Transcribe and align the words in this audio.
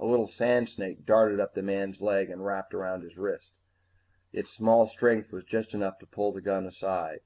A 0.00 0.06
little 0.06 0.26
sandsnake 0.26 1.04
darted 1.04 1.38
up 1.38 1.52
the 1.52 1.60
man's 1.60 2.00
leg 2.00 2.30
and 2.30 2.42
wrapped 2.42 2.72
about 2.72 3.02
his 3.02 3.18
wrist. 3.18 3.52
Its 4.32 4.48
small 4.50 4.86
strength 4.86 5.32
was 5.34 5.44
just 5.44 5.74
enough 5.74 5.98
to 5.98 6.06
pull 6.06 6.32
the 6.32 6.40
gun 6.40 6.64
aside. 6.64 7.20